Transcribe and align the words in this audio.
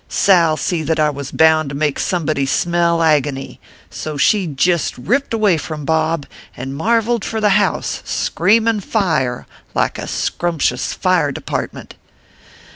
Sal 0.09 0.57
see 0.57 0.81
that 0.81 0.99
I 0.99 1.11
was 1.11 1.31
bound 1.31 1.69
to 1.69 1.75
make 1.75 1.99
somebody 1.99 2.47
smell 2.47 3.03
agony, 3.03 3.59
so 3.91 4.17
she 4.17 4.47
jist 4.47 4.97
ripped 4.97 5.31
away 5.31 5.57
from 5.57 5.85
Bob, 5.85 6.25
and 6.57 6.75
marveled 6.75 7.23
for 7.23 7.39
the 7.39 7.49
house, 7.49 8.01
screaming 8.03 8.79
fire, 8.79 9.45
like 9.75 9.99
a 9.99 10.07
scrumptious 10.07 10.91
fire 10.93 11.31
department. 11.31 11.93